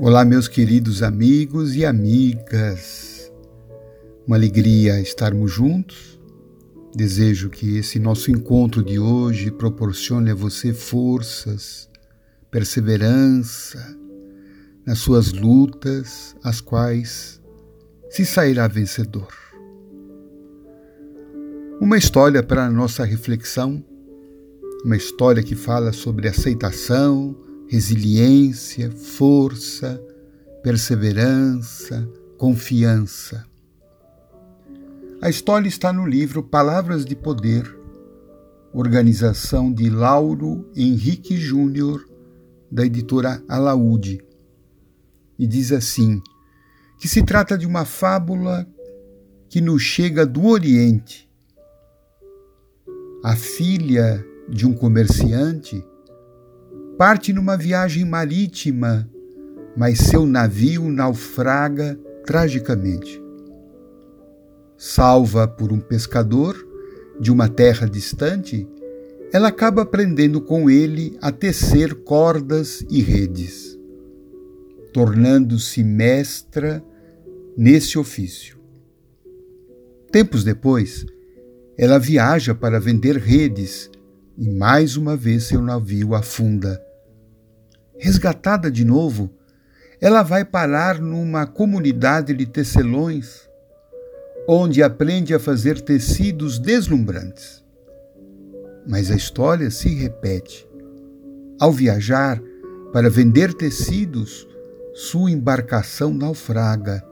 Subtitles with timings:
[0.00, 3.32] Olá, meus queridos amigos e amigas.
[4.26, 6.20] Uma alegria estarmos juntos.
[6.92, 11.88] Desejo que esse nosso encontro de hoje proporcione a você forças,
[12.50, 13.96] perseverança
[14.84, 17.40] nas suas lutas, as quais
[18.10, 19.32] se sairá vencedor.
[21.80, 23.82] Uma história para a nossa reflexão,
[24.84, 27.43] uma história que fala sobre aceitação,
[27.74, 30.00] resiliência, força,
[30.62, 33.44] perseverança, confiança.
[35.20, 37.76] A história está no livro Palavras de Poder,
[38.72, 42.08] organização de Lauro Henrique Júnior,
[42.70, 44.24] da editora Alaúde.
[45.36, 46.22] E diz assim:
[47.00, 48.68] que se trata de uma fábula
[49.48, 51.28] que nos chega do Oriente.
[53.24, 55.84] A filha de um comerciante
[56.96, 59.08] parte numa viagem marítima,
[59.76, 63.20] mas seu navio naufraga tragicamente.
[64.76, 66.56] Salva por um pescador
[67.18, 68.68] de uma terra distante,
[69.32, 73.78] ela acaba aprendendo com ele a tecer cordas e redes,
[74.92, 76.84] tornando-se mestra
[77.56, 78.56] nesse ofício.
[80.12, 81.04] Tempos depois,
[81.76, 83.90] ela viaja para vender redes
[84.38, 86.80] e mais uma vez seu navio afunda.
[87.98, 89.30] Resgatada de novo,
[90.00, 93.48] ela vai parar numa comunidade de tecelões,
[94.48, 97.64] onde aprende a fazer tecidos deslumbrantes.
[98.86, 100.68] Mas a história se repete.
[101.58, 102.42] Ao viajar
[102.92, 104.46] para vender tecidos,
[104.92, 107.02] sua embarcação naufraga.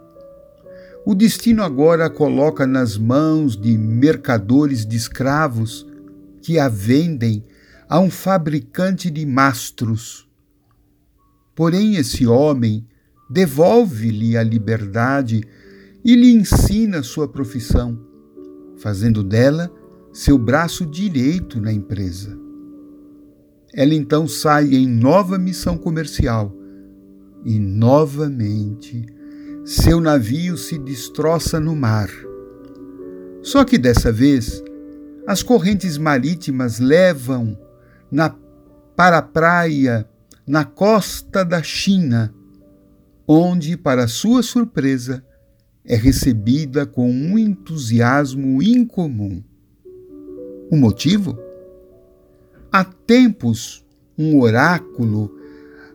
[1.05, 5.87] O destino agora a coloca nas mãos de mercadores de escravos
[6.43, 7.45] que a vendem
[7.89, 10.29] a um fabricante de mastros.
[11.55, 12.87] Porém, esse homem
[13.29, 15.43] devolve-lhe a liberdade
[16.05, 17.99] e lhe ensina sua profissão,
[18.77, 19.71] fazendo dela
[20.13, 22.39] seu braço direito na empresa.
[23.73, 26.55] Ela então sai em nova missão comercial
[27.45, 29.07] e novamente
[29.65, 32.11] seu navio se destroça no mar.
[33.43, 34.63] Só que dessa vez
[35.27, 37.57] as correntes marítimas levam
[38.11, 38.35] na,
[38.95, 40.07] para a praia
[40.47, 42.35] na costa da China,
[43.27, 45.25] onde, para sua surpresa,
[45.85, 49.43] é recebida com um entusiasmo incomum.
[50.71, 51.39] O motivo?
[52.71, 53.85] Há tempos,
[54.17, 55.37] um oráculo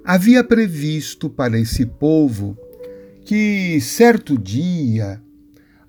[0.03, 2.57] havia previsto para esse povo
[3.25, 5.21] que certo dia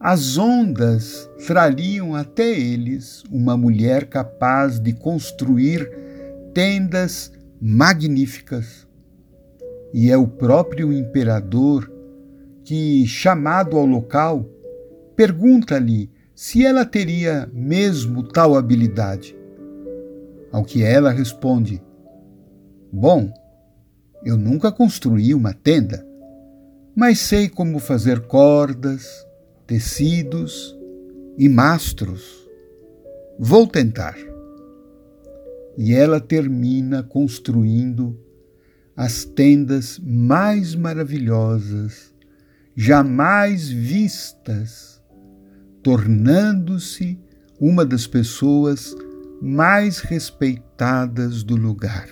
[0.01, 5.91] as ondas trariam até eles uma mulher capaz de construir
[6.55, 8.87] tendas magníficas.
[9.93, 11.91] E é o próprio imperador
[12.65, 14.45] que, chamado ao local,
[15.17, 19.37] pergunta-lhe se ela teria mesmo tal habilidade.
[20.53, 21.83] Ao que ela responde:
[22.93, 23.33] Bom,
[24.25, 26.07] eu nunca construí uma tenda,
[26.95, 29.27] mas sei como fazer cordas,
[29.67, 30.77] tecidos
[31.37, 32.49] e mastros.
[33.39, 34.17] Vou tentar.
[35.79, 38.19] E ela termina construindo
[38.95, 42.13] as tendas mais maravilhosas
[42.81, 45.03] jamais vistas,
[45.83, 47.19] tornando-se
[47.61, 48.95] uma das pessoas
[49.43, 52.09] mais respeitadas do lugar.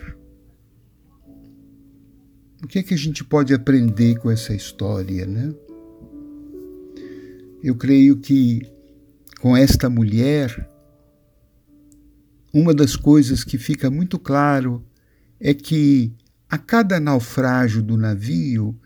[2.65, 5.55] O que é que a gente pode aprender com essa história, né?
[7.63, 8.61] Eu creio que
[9.41, 10.69] com esta mulher,
[12.53, 14.85] uma das coisas que fica muito claro
[15.41, 16.13] é que
[16.49, 18.79] a cada naufrágio do navio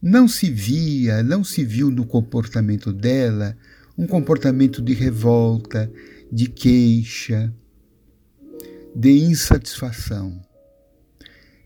[0.00, 3.56] não se via, não se viu no comportamento dela
[3.96, 5.90] um comportamento de revolta,
[6.30, 7.52] de queixa,
[8.94, 10.40] de insatisfação.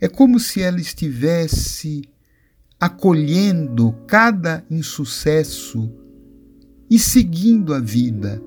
[0.00, 2.02] É como se ela estivesse
[2.78, 5.92] acolhendo cada insucesso
[6.88, 8.42] e seguindo a vida,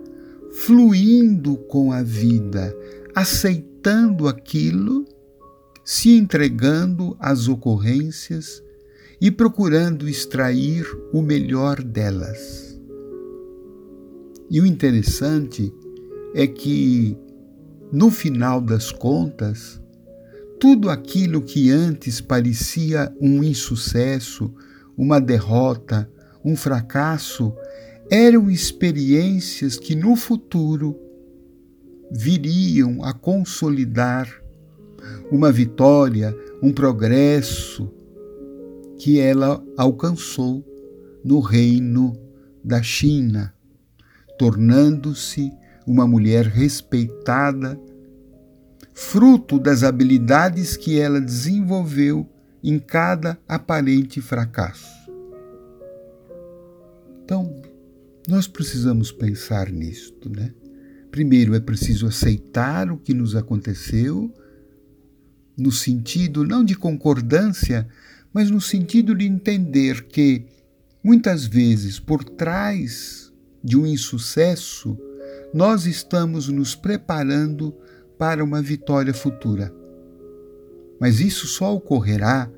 [0.53, 2.75] fluindo com a vida,
[3.15, 5.05] aceitando aquilo,
[5.83, 8.63] se entregando às ocorrências
[9.19, 12.79] e procurando extrair o melhor delas.
[14.49, 15.73] E o interessante
[16.35, 17.17] é que,
[17.91, 19.81] no final das contas,
[20.59, 24.53] tudo aquilo que antes parecia um insucesso,
[24.95, 26.09] uma derrota,
[26.45, 27.53] um fracasso,
[28.09, 30.99] eram experiências que no futuro
[32.11, 34.29] viriam a consolidar
[35.31, 37.91] uma vitória, um progresso
[38.97, 40.63] que ela alcançou
[41.23, 42.15] no reino
[42.63, 43.53] da China,
[44.37, 45.51] tornando-se
[45.85, 47.79] uma mulher respeitada,
[48.93, 52.29] fruto das habilidades que ela desenvolveu
[52.63, 54.93] em cada aparente fracasso.
[57.23, 57.61] Então,
[58.27, 60.53] nós precisamos pensar nisto, né?
[61.11, 64.33] Primeiro é preciso aceitar o que nos aconteceu,
[65.57, 67.87] no sentido não de concordância,
[68.33, 70.45] mas no sentido de entender que
[71.03, 73.31] muitas vezes por trás
[73.63, 74.97] de um insucesso,
[75.53, 77.73] nós estamos nos preparando
[78.17, 79.73] para uma vitória futura.
[80.99, 82.49] Mas isso só ocorrerá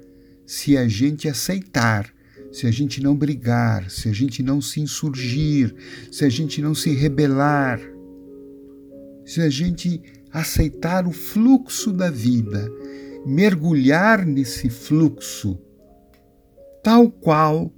[0.46, 2.14] se a gente aceitar,
[2.56, 5.75] se a gente não brigar, se a gente não se insurgir,
[6.12, 7.80] se a gente não se rebelar
[9.25, 12.72] se a gente aceitar o fluxo da vida,
[13.25, 15.57] mergulhar nesse fluxo,
[16.84, 17.74] tal qual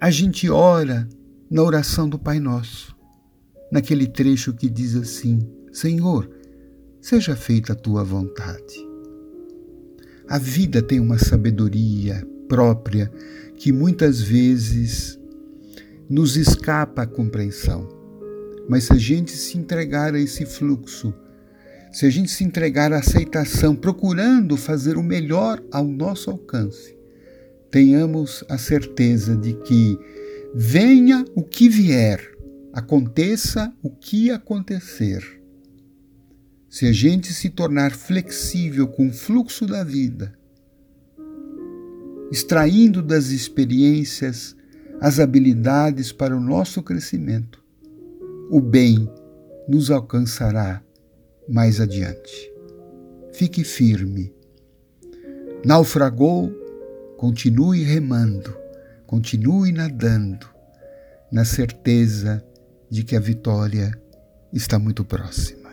[0.00, 1.08] a gente ora
[1.48, 2.94] na oração do Pai Nosso,
[3.70, 5.38] naquele trecho que diz assim:
[5.72, 6.28] Senhor,
[7.00, 8.74] seja feita a tua vontade.
[10.28, 13.12] A vida tem uma sabedoria própria
[13.56, 15.18] que muitas vezes
[16.08, 17.88] nos escapa à compreensão.
[18.68, 21.14] Mas se a gente se entregar a esse fluxo,
[21.92, 26.96] se a gente se entregar à aceitação, procurando fazer o melhor ao nosso alcance,
[27.70, 29.98] tenhamos a certeza de que
[30.54, 32.20] venha o que vier,
[32.72, 35.22] aconteça o que acontecer.
[36.68, 40.36] Se a gente se tornar flexível com o fluxo da vida,
[42.30, 44.56] extraindo das experiências
[45.00, 47.62] as habilidades para o nosso crescimento,
[48.50, 49.08] o bem
[49.68, 50.82] nos alcançará
[51.48, 52.50] mais adiante.
[53.32, 54.32] Fique firme.
[55.64, 56.52] Naufragou,
[57.16, 58.54] continue remando,
[59.06, 60.46] continue nadando,
[61.32, 62.44] na certeza
[62.88, 63.92] de que a vitória
[64.52, 65.70] está muito próxima.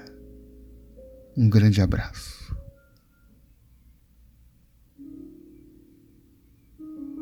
[1.38, 2.56] Um grande abraço.